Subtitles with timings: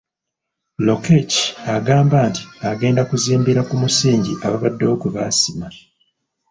[0.85, 1.35] Lokech
[1.75, 5.67] agamba nti agenda kuzimbira ku musingi ababaddewo gwe baasima.